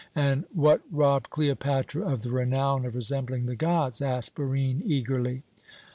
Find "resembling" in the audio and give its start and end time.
2.95-3.45